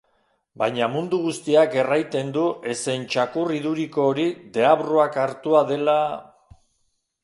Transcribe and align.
Baina 0.61 0.87
mundu 0.93 1.19
guztiak 1.25 1.77
erraiten 1.81 2.33
du 2.39 2.47
ezen 2.75 3.05
txakur 3.13 3.55
iduriko 3.61 4.09
hori 4.09 4.27
deabruak 4.59 5.25
hartua 5.27 5.67
dela... 5.75 5.99